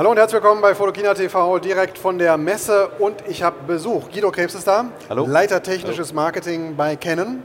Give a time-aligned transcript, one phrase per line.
[0.00, 4.10] Hallo und herzlich willkommen bei Fotokina TV direkt von der Messe und ich habe Besuch.
[4.10, 5.26] Guido Krebs ist da, Hallo.
[5.26, 7.42] Leiter technisches Marketing bei Canon.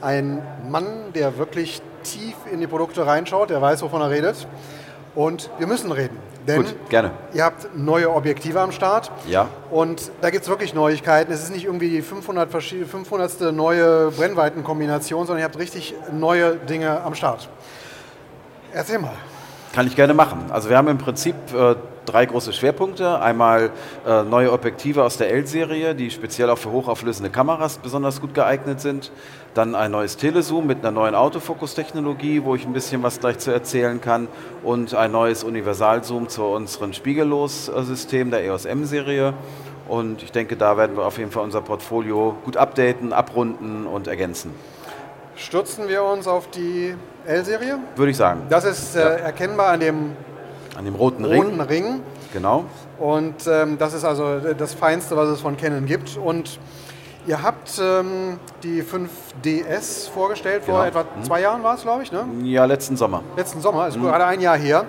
[0.00, 4.48] Ein Mann, der wirklich tief in die Produkte reinschaut, der weiß, wovon er redet.
[5.14, 6.16] Und wir müssen reden,
[6.48, 7.12] denn Gut, gerne.
[7.34, 9.12] ihr habt neue Objektive am Start.
[9.28, 9.48] Ja.
[9.70, 11.30] Und da gibt es wirklich Neuigkeiten.
[11.32, 13.52] Es ist nicht irgendwie die 500 verschiedene- 500.
[13.52, 17.48] neue Brennweitenkombination, sondern ihr habt richtig neue Dinge am Start.
[18.72, 19.12] Erzähl mal.
[19.72, 20.50] Kann ich gerne machen.
[20.50, 23.20] Also wir haben im Prinzip äh, drei große Schwerpunkte.
[23.20, 23.70] Einmal
[24.06, 28.80] äh, neue Objektive aus der L-Serie, die speziell auch für hochauflösende Kameras besonders gut geeignet
[28.80, 29.10] sind.
[29.54, 33.50] Dann ein neues Telezoom mit einer neuen Autofokus-Technologie, wo ich ein bisschen was gleich zu
[33.50, 34.28] erzählen kann.
[34.62, 39.34] Und ein neues Universalzoom zu unserem Spiegellos-System der EOS M-Serie.
[39.88, 44.06] Und ich denke, da werden wir auf jeden Fall unser Portfolio gut updaten, abrunden und
[44.06, 44.54] ergänzen.
[45.36, 46.94] Stürzen wir uns auf die
[47.26, 47.78] L-Serie?
[47.96, 48.42] Würde ich sagen.
[48.48, 49.08] Das ist äh, Ja.
[49.10, 50.12] erkennbar an dem
[50.76, 51.84] An dem roten roten Ring.
[51.84, 52.00] Ring.
[52.32, 52.64] Genau.
[52.98, 56.16] Und ähm, das ist also das Feinste, was es von Canon gibt.
[56.16, 56.58] Und
[57.26, 61.00] ihr habt ähm, die 5DS vorgestellt, vor Genau.
[61.02, 62.24] etwa zwei Jahren war es, glaube ich, ne?
[62.44, 63.22] Ja, letzten Sommer.
[63.36, 64.84] letzten Sommer, ist gerade ein Jahr her.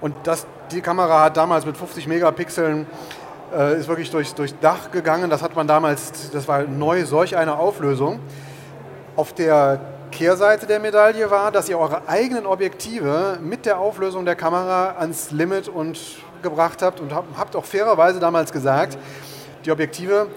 [0.00, 2.86] Und das, die Kamera hat damals mit 50 Megapixeln
[3.56, 5.30] äh, ist wirklich durchs, durchs Dach gegangen.
[5.30, 8.18] Das hat man damals, das war neu, solch eine Auflösung.
[9.16, 9.80] Auf der
[10.12, 15.32] Kehrseite der Medaille war, dass ihr eure eigenen Objektive mit der Auflösung der Kamera ans
[15.32, 15.98] Limit und
[16.42, 18.96] gebracht habt und habt, auch fairerweise damals gesagt,
[19.64, 20.28] die Objektive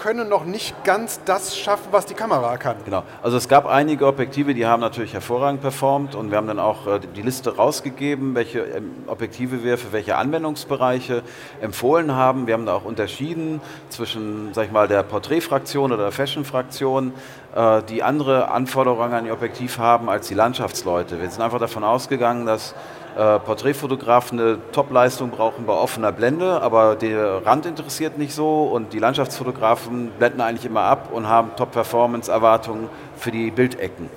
[0.00, 2.76] können noch nicht ganz das schaffen, was die Kamera kann.
[2.86, 3.02] Genau.
[3.22, 6.86] Also es gab einige Objektive, die haben natürlich hervorragend performt und wir haben dann auch
[6.86, 11.22] äh, die Liste rausgegeben, welche ähm, Objektive wir für welche Anwendungsbereiche
[11.60, 12.46] empfohlen haben.
[12.46, 17.12] Wir haben da auch unterschieden zwischen, sag ich mal, der Porträtfraktion oder der Fashion-Fraktion,
[17.54, 21.20] äh, die andere Anforderungen an ihr Objektiv haben als die Landschaftsleute.
[21.20, 22.74] Wir sind einfach davon ausgegangen, dass
[23.16, 28.92] äh, Porträtfotografen eine Top-Leistung brauchen bei offener Blende, aber der Rand interessiert nicht so und
[28.92, 34.08] die Landschaftsfotografen blenden eigentlich immer ab und haben Top-Performance-Erwartungen für die Bildecken.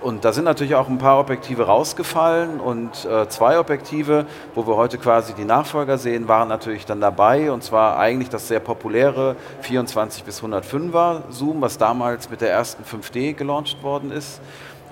[0.00, 4.24] Und da sind natürlich auch ein paar Objektive rausgefallen und äh, zwei Objektive,
[4.54, 8.48] wo wir heute quasi die Nachfolger sehen, waren natürlich dann dabei und zwar eigentlich das
[8.48, 14.40] sehr populäre 24 bis 105er Zoom, was damals mit der ersten 5D gelauncht worden ist.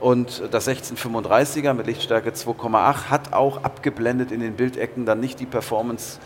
[0.00, 5.46] Und das 1635er mit Lichtstärke 2,8 hat auch abgeblendet in den Bildecken dann nicht die
[5.46, 6.20] Performance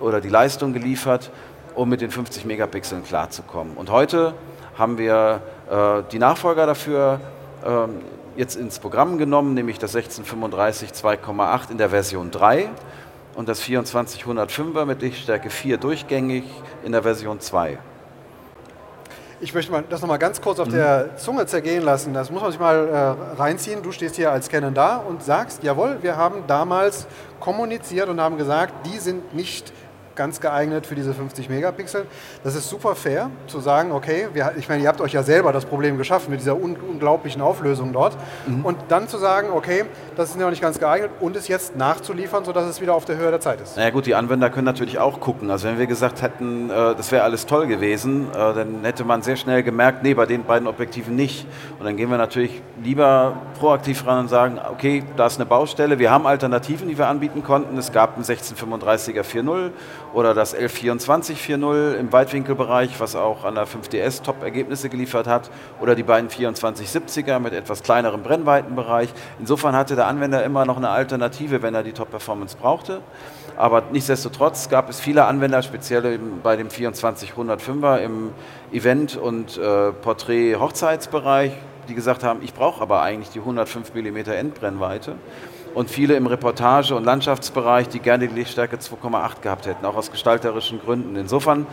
[0.00, 1.30] oder die Leistung geliefert,
[1.74, 3.76] um mit den 50 Megapixeln klarzukommen.
[3.76, 4.34] Und heute
[4.76, 5.40] haben wir
[5.70, 7.20] äh, die Nachfolger dafür
[7.64, 8.00] ähm,
[8.36, 12.68] jetzt ins Programm genommen, nämlich das 1635 2,8 in der Version 3
[13.34, 16.44] und das 2405er mit Lichtstärke 4 durchgängig
[16.84, 17.78] in der Version 2.
[19.44, 20.62] Ich möchte mal das nochmal ganz kurz Mhm.
[20.62, 22.14] auf der Zunge zergehen lassen.
[22.14, 23.82] Das muss man sich mal äh, reinziehen.
[23.82, 27.06] Du stehst hier als Canon da und sagst, jawohl, wir haben damals
[27.40, 29.72] kommuniziert und haben gesagt, die sind nicht
[30.14, 32.06] ganz geeignet für diese 50 Megapixel.
[32.44, 35.52] Das ist super fair zu sagen, okay, wir, ich meine, ihr habt euch ja selber
[35.52, 38.16] das Problem geschaffen mit dieser un unglaublichen Auflösung dort.
[38.46, 38.64] Mhm.
[38.64, 39.84] Und dann zu sagen, okay,
[40.16, 43.04] das ist ja noch nicht ganz geeignet und es jetzt nachzuliefern, sodass es wieder auf
[43.04, 43.76] der Höhe der Zeit ist.
[43.76, 45.50] Naja gut, die Anwender können natürlich auch gucken.
[45.50, 49.22] Also wenn wir gesagt hätten, äh, das wäre alles toll gewesen, äh, dann hätte man
[49.22, 51.46] sehr schnell gemerkt, nee, bei den beiden Objektiven nicht.
[51.78, 55.98] Und dann gehen wir natürlich lieber proaktiv ran und sagen, okay, da ist eine Baustelle,
[55.98, 57.76] wir haben Alternativen, die wir anbieten konnten.
[57.78, 59.70] Es gab ein 1635er 4.0
[60.12, 65.50] oder das 1124 4.0 im Weitwinkelbereich, was auch an der 5DS Top-Ergebnisse geliefert hat,
[65.80, 69.08] oder die beiden 2470er mit etwas kleinerem Brennweitenbereich.
[69.38, 73.00] Insofern hatte der Anwender immer noch eine Alternative, wenn er die Top-Performance brauchte.
[73.56, 78.30] Aber nichtsdestotrotz gab es viele Anwender, speziell bei dem 2405er im
[78.72, 81.52] Event- und äh, Porträt-Hochzeitsbereich,
[81.88, 85.16] die gesagt haben, ich brauche aber eigentlich die 105 mm Endbrennweite.
[85.74, 90.10] Und viele im Reportage- und Landschaftsbereich, die gerne die Lichtstärke 2,8 gehabt hätten, auch aus
[90.10, 91.16] gestalterischen Gründen.
[91.16, 91.66] Insofern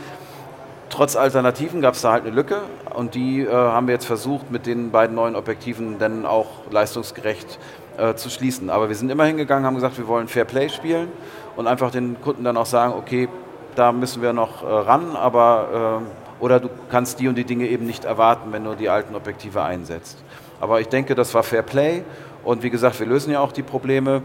[0.89, 2.61] trotz Alternativen gab es da halt eine Lücke
[2.93, 7.59] und die äh, haben wir jetzt versucht, mit den beiden neuen Objektiven dann auch leistungsgerecht
[7.97, 8.69] äh, zu schließen.
[8.69, 11.09] Aber wir sind immer hingegangen, haben gesagt, wir wollen Fair Play spielen
[11.55, 13.27] und einfach den Kunden dann auch sagen, okay,
[13.75, 17.67] da müssen wir noch äh, ran, aber äh, oder du kannst die und die Dinge
[17.67, 20.23] eben nicht erwarten, wenn du die alten Objektive einsetzt.
[20.61, 22.03] Aber ich denke, das war Fair Play
[22.43, 24.21] und wie gesagt, wir lösen ja auch die Probleme.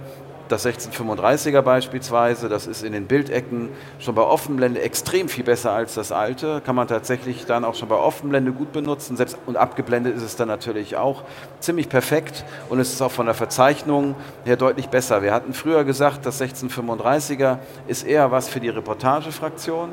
[0.49, 5.95] Das 1635er beispielsweise, das ist in den Bildecken schon bei Offenblende extrem viel besser als
[5.95, 6.61] das alte.
[6.61, 9.17] Kann man tatsächlich dann auch schon bei Offenblende gut benutzen.
[9.17, 11.23] Selbst und abgeblendet ist es dann natürlich auch
[11.61, 15.23] ziemlich perfekt und es ist auch von der Verzeichnung her deutlich besser.
[15.23, 17.57] Wir hatten früher gesagt, das 1635er
[17.89, 19.89] ist eher was für die Reportagefraktion.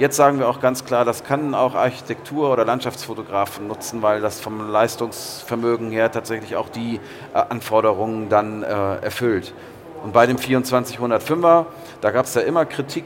[0.00, 4.40] Jetzt sagen wir auch ganz klar, das kann auch Architektur- oder Landschaftsfotografen nutzen, weil das
[4.40, 6.98] vom Leistungsvermögen her tatsächlich auch die
[7.34, 9.54] äh, Anforderungen dann äh, erfüllt.
[10.02, 11.66] Und bei dem 2405er,
[12.00, 13.04] da gab es ja immer Kritik,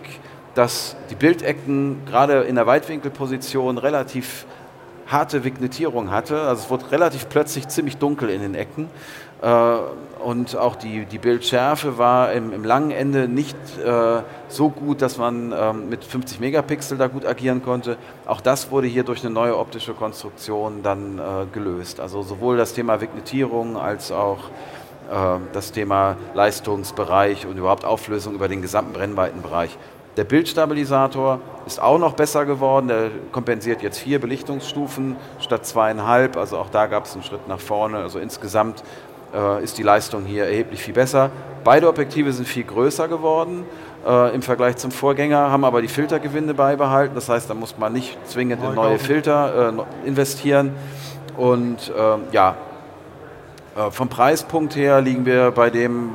[0.54, 4.46] dass die Bildecken gerade in der Weitwinkelposition relativ
[5.06, 6.40] harte Vignettierung hatte.
[6.40, 8.88] Also es wurde relativ plötzlich ziemlich dunkel in den Ecken.
[9.44, 9.76] Äh,
[10.24, 15.18] und auch die, die Bildschärfe war im, im langen Ende nicht äh, so gut, dass
[15.18, 17.98] man ähm, mit 50 Megapixel da gut agieren konnte.
[18.24, 22.00] Auch das wurde hier durch eine neue optische Konstruktion dann äh, gelöst.
[22.00, 24.38] Also sowohl das Thema Vignettierung als auch
[25.10, 29.76] äh, das Thema Leistungsbereich und überhaupt Auflösung über den gesamten Brennweitenbereich.
[30.16, 32.88] Der Bildstabilisator ist auch noch besser geworden.
[32.88, 36.38] Der kompensiert jetzt vier Belichtungsstufen statt zweieinhalb.
[36.38, 37.98] Also auch da gab es einen Schritt nach vorne.
[37.98, 38.82] Also insgesamt
[39.34, 41.30] äh, ist die Leistung hier erheblich viel besser.
[41.64, 43.64] Beide Objektive sind viel größer geworden
[44.06, 47.14] äh, im Vergleich zum Vorgänger, haben aber die Filtergewinde beibehalten.
[47.14, 49.72] Das heißt, da muss man nicht zwingend in neue Filter
[50.04, 50.72] äh, investieren.
[51.36, 52.54] Und ähm, ja,
[53.76, 56.10] äh, vom Preispunkt her liegen wir bei dem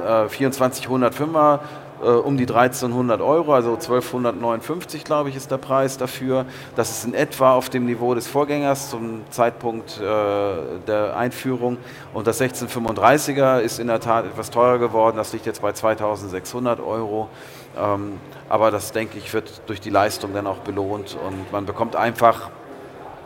[0.00, 1.58] 2405er
[2.02, 6.46] äh, um die 1300 Euro, also 1259 glaube ich ist der Preis dafür.
[6.76, 11.78] Das ist in etwa auf dem Niveau des Vorgängers zum Zeitpunkt äh, der Einführung.
[12.14, 16.80] Und das 1635er ist in der Tat etwas teurer geworden, das liegt jetzt bei 2600
[16.80, 17.28] Euro.
[17.76, 18.18] Ähm,
[18.48, 22.50] aber das denke ich wird durch die Leistung dann auch belohnt und man bekommt einfach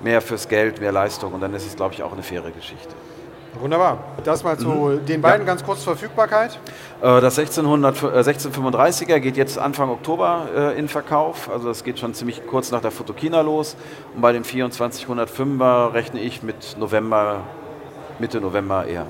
[0.00, 2.94] mehr fürs Geld, mehr Leistung und dann ist es glaube ich auch eine faire Geschichte.
[3.60, 3.98] Wunderbar.
[4.24, 5.06] Das mal zu mhm.
[5.06, 5.46] den beiden ja.
[5.46, 6.58] ganz kurz Verfügbarkeit.
[7.00, 11.50] Äh, das 1600, 1635er äh, geht jetzt Anfang Oktober äh, in Verkauf.
[11.50, 13.76] Also das geht schon ziemlich kurz nach der Fotokina los.
[14.14, 17.40] Und bei dem 2405er rechne ich mit November,
[18.18, 19.06] Mitte November eher.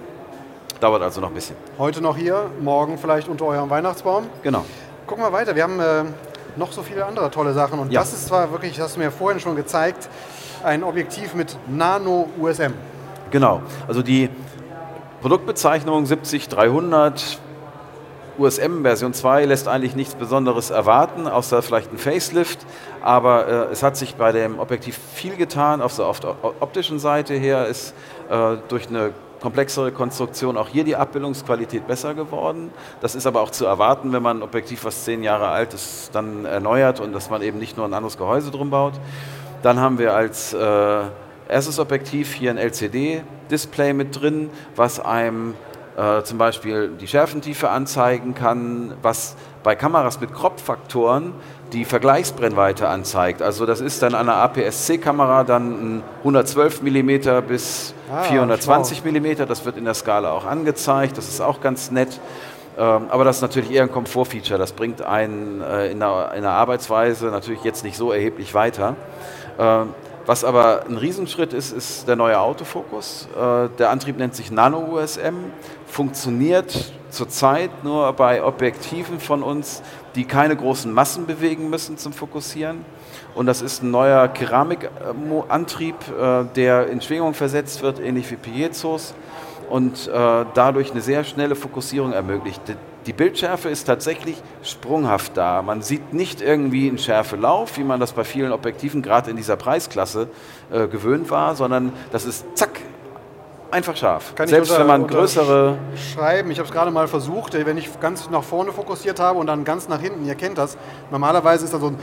[0.80, 1.56] Dauert also noch ein bisschen.
[1.78, 4.26] Heute noch hier, morgen vielleicht unter eurem Weihnachtsbaum.
[4.42, 4.64] Genau.
[5.06, 5.54] Gucken wir weiter.
[5.54, 5.80] Wir haben
[6.56, 7.78] noch so viele andere tolle Sachen.
[7.78, 8.00] Und ja.
[8.00, 10.08] das ist zwar wirklich, das hast du mir vorhin schon gezeigt,
[10.64, 12.72] ein Objektiv mit Nano-USM.
[13.32, 14.28] Genau, also die
[15.22, 17.38] Produktbezeichnung 70300
[18.36, 22.66] USM Version 2 lässt eigentlich nichts Besonderes erwarten, außer vielleicht ein Facelift.
[23.00, 25.80] Aber äh, es hat sich bei dem Objektiv viel getan.
[25.80, 27.94] Auf der, optischen Seite her ist
[28.28, 32.70] äh, durch eine komplexere Konstruktion auch hier die Abbildungsqualität besser geworden.
[33.00, 36.14] Das ist aber auch zu erwarten, wenn man ein Objektiv, was zehn Jahre alt ist,
[36.14, 38.92] dann erneuert und dass man eben nicht nur ein anderes Gehäuse drum baut.
[39.62, 41.04] Dann haben wir als äh,
[41.52, 45.54] erstes Objektiv hier ein LCD-Display mit drin, was einem
[45.96, 51.34] äh, zum Beispiel die Schärfentiefe anzeigen kann, was bei Kameras mit Crop-Faktoren
[51.72, 53.42] die Vergleichsbrennweite anzeigt.
[53.42, 59.46] Also das ist dann an einer APS-C-Kamera dann ein 112 mm bis ah, 420 mm.
[59.46, 61.16] Das wird in der Skala auch angezeigt.
[61.18, 62.20] Das ist auch ganz nett.
[62.78, 64.58] Ähm, aber das ist natürlich eher ein Komfortfeature.
[64.58, 68.96] Das bringt einen äh, in, der, in der Arbeitsweise natürlich jetzt nicht so erheblich weiter.
[69.58, 69.90] Ähm,
[70.26, 73.28] was aber ein Riesenschritt ist, ist der neue Autofokus.
[73.34, 75.34] Äh, der Antrieb nennt sich Nano-USM,
[75.86, 79.82] funktioniert zurzeit nur bei Objektiven von uns,
[80.14, 82.84] die keine großen Massen bewegen müssen zum Fokussieren.
[83.34, 89.14] Und das ist ein neuer Keramikantrieb, äh, der in Schwingung versetzt wird, ähnlich wie Piezos
[89.70, 92.60] und äh, dadurch eine sehr schnelle Fokussierung ermöglicht.
[93.06, 95.62] Die Bildschärfe ist tatsächlich sprunghaft da.
[95.62, 99.56] Man sieht nicht irgendwie einen Schärfelauf, wie man das bei vielen Objektiven gerade in dieser
[99.56, 100.28] Preisklasse
[100.70, 102.80] äh, gewöhnt war, sondern das ist zack,
[103.72, 104.34] einfach scharf.
[104.36, 105.78] Kann Selbst unter, wenn man größere.
[106.14, 109.46] Schreiben, ich habe es gerade mal versucht, wenn ich ganz nach vorne fokussiert habe und
[109.48, 110.76] dann ganz nach hinten, ihr kennt das,
[111.10, 111.98] normalerweise ist da so ein,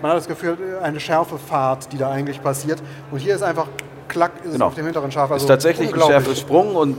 [0.00, 2.80] man hat das Gefühl, eine Schärfefahrt, die da eigentlich passiert.
[3.10, 3.66] Und hier ist einfach
[4.08, 4.66] klack, ist genau.
[4.66, 5.32] auf dem hinteren scharf.
[5.32, 6.96] Also ist tatsächlich ein schärfer Sprung und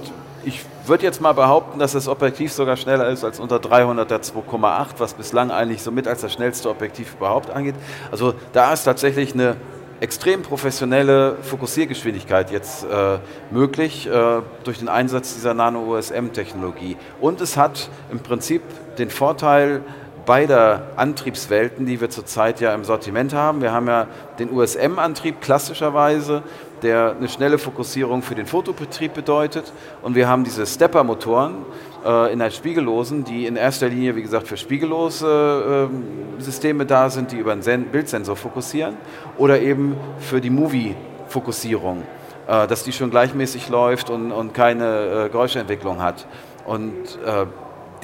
[0.47, 4.87] ich würde jetzt mal behaupten, dass das Objektiv sogar schneller ist als unter 300er 2,8,
[4.97, 7.75] was bislang eigentlich so mit als das schnellste Objektiv überhaupt angeht.
[8.11, 9.57] Also da ist tatsächlich eine
[9.99, 13.17] extrem professionelle Fokussiergeschwindigkeit jetzt äh,
[13.51, 16.95] möglich äh, durch den Einsatz dieser Nano-USM-Technologie.
[17.19, 18.61] Und es hat im Prinzip
[18.97, 19.81] den Vorteil,
[20.27, 23.61] beider Antriebswelten, die wir zurzeit ja im Sortiment haben.
[23.61, 26.43] Wir haben ja den USM-Antrieb klassischerweise,
[26.81, 29.71] der eine schnelle Fokussierung für den Fotobetrieb bedeutet.
[30.01, 31.65] Und wir haben diese Stepper-Motoren
[32.05, 35.89] äh, in der Spiegellosen, die in erster Linie, wie gesagt, für spiegellose
[36.37, 38.97] äh, Systeme da sind, die über einen Sen Bildsensor fokussieren
[39.37, 42.03] oder eben für die Movie-Fokussierung,
[42.47, 46.27] äh, dass die schon gleichmäßig läuft und, und keine äh, Geräuschentwicklung hat.
[46.65, 46.93] Und
[47.25, 47.45] äh,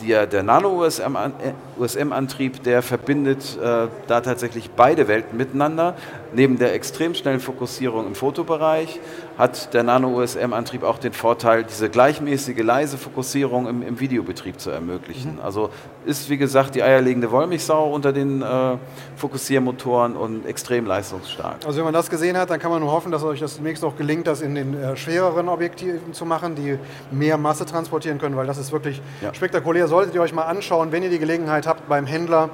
[0.02, 5.96] der, der Nano-USM-Antrieb, der verbindet äh, da tatsächlich beide Welten miteinander.
[6.34, 9.00] Neben der extrem schnellen Fokussierung im Fotobereich
[9.38, 15.36] hat der Nano-USM-Antrieb auch den Vorteil, diese gleichmäßige leise Fokussierung im, im Videobetrieb zu ermöglichen.
[15.36, 15.42] Mhm.
[15.42, 15.70] Also
[16.06, 18.78] ist, wie gesagt, die eierlegende Wollmilchsau unter den äh,
[19.16, 21.58] Fokussiermotoren und extrem leistungsstark.
[21.66, 23.84] Also wenn man das gesehen hat, dann kann man nur hoffen, dass euch das demnächst
[23.84, 26.78] auch gelingt, das in den äh, schwereren Objektiven zu machen, die
[27.12, 29.34] mehr Masse transportieren können, weil das ist wirklich ja.
[29.34, 32.50] spektakulär ihr solltet ihr euch mal anschauen, wenn ihr die Gelegenheit habt beim Händler.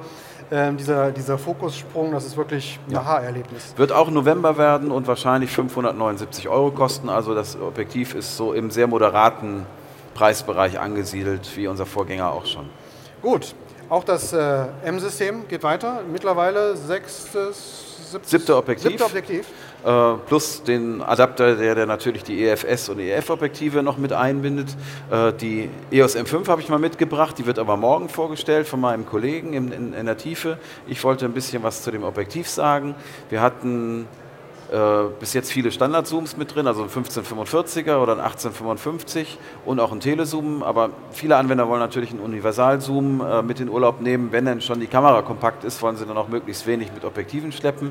[0.52, 3.00] Ähm, dieser, dieser Fokussprung, das ist wirklich ein Ja.
[3.02, 3.72] Aha-Erlebnis.
[3.76, 7.08] Wird auch November werden und wahrscheinlich 579 Euro kosten.
[7.08, 9.64] Also das Objektiv ist so im sehr moderaten
[10.14, 12.68] Preisbereich angesiedelt, wie unser Vorgänger auch schon.
[13.22, 13.54] Gut,
[13.88, 16.00] auch das äh, M-System geht weiter.
[16.10, 18.90] Mittlerweile sechstes, siebtes, Siebte Objektiv.
[18.90, 19.46] Siebte Objektiv.
[19.84, 24.76] Äh, plus den Adapter, der, der natürlich die EFS und EF-Objektive noch mit einbindet.
[25.10, 29.06] Äh, die EOS M5 habe ich mal mitgebracht, die wird aber morgen vorgestellt von meinem
[29.06, 30.58] Kollegen in, in, in der Tiefe.
[30.86, 32.94] Ich wollte ein bisschen was zu dem Objektiv sagen.
[33.30, 34.06] Wir hatten
[34.70, 39.90] äh, bis jetzt viele Standardzooms mit drin, also ein 1545er oder ein 1855 und auch
[39.90, 44.30] ein Telezoom, aber viele Anwender wollen natürlich einen Universalzoom äh, mit in Urlaub nehmen.
[44.30, 47.50] Wenn denn schon die Kamera kompakt ist, wollen sie dann auch möglichst wenig mit Objektiven
[47.50, 47.90] schleppen.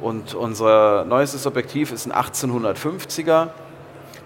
[0.00, 3.48] Und unser neuestes Objektiv ist ein 1850er.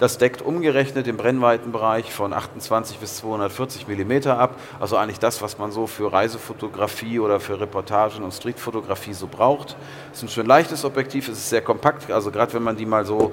[0.03, 4.57] Das deckt umgerechnet den Brennweitenbereich von 28 bis 240 mm ab.
[4.81, 9.77] Also eigentlich das, was man so für Reisefotografie oder für Reportagen und Streetfotografie so braucht.
[10.11, 12.11] Es ist ein schön leichtes Objektiv, es ist sehr kompakt.
[12.11, 13.33] Also gerade wenn man die mal so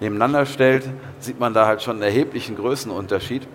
[0.00, 0.82] nebeneinander stellt,
[1.20, 3.46] sieht man da halt schon einen erheblichen Größenunterschied.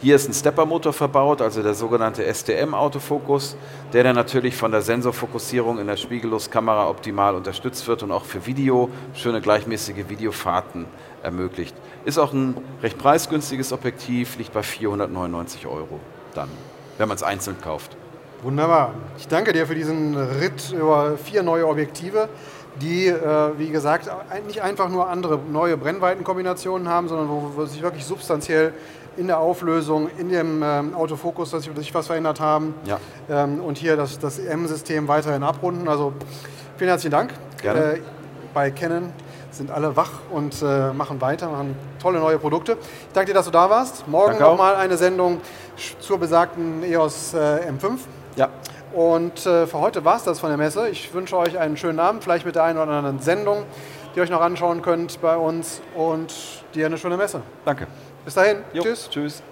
[0.00, 3.56] Hier ist ein Stepper-Motor verbaut, also der sogenannte STM-Autofokus,
[3.92, 8.46] der dann natürlich von der Sensorfokussierung in der Spiegelloskamera optimal unterstützt wird und auch für
[8.46, 10.84] Video schöne gleichmäßige Videofahrten
[11.24, 11.74] ermöglicht.
[12.04, 15.98] Ist auch ein recht preisgünstiges Objektiv, liegt bei 499 Euro
[16.32, 16.48] dann,
[16.96, 17.96] wenn man es einzeln kauft.
[18.44, 18.94] Wunderbar.
[19.18, 22.28] Ich danke dir für diesen Ritt über vier neue Objektive,
[22.80, 24.08] die, äh, wie gesagt,
[24.46, 28.72] nicht einfach nur andere neue Brennweitenkombinationen haben, sondern wo sich wirklich substanziell
[29.18, 32.74] in der Auflösung, in dem ähm, Autofokus, dass sich was verändert haben.
[32.84, 32.98] Ja.
[33.28, 35.88] Ähm, und hier das, das M-System weiterhin abrunden.
[35.88, 36.12] Also
[36.76, 37.34] vielen herzlichen Dank.
[37.60, 37.94] Gerne.
[37.94, 38.00] Äh,
[38.54, 39.12] bei Canon
[39.50, 42.72] sind alle wach und äh, machen weiter, machen tolle neue Produkte.
[42.80, 44.06] Ich danke dir, dass du da warst.
[44.06, 45.40] Morgen nochmal eine Sendung
[46.00, 47.98] zur besagten EOS äh, M5.
[48.36, 48.50] Ja,
[48.94, 50.88] Und äh, für heute war es das von der Messe.
[50.88, 53.64] Ich wünsche euch einen schönen Abend, vielleicht mit der einen oder anderen Sendung,
[54.14, 56.32] die ihr euch noch anschauen könnt bei uns und
[56.74, 57.42] dir eine schöne Messe.
[57.64, 57.88] danke.
[58.28, 58.62] Bis dahin.
[58.74, 59.08] Jo, Tschüss.
[59.08, 59.42] Tschüss.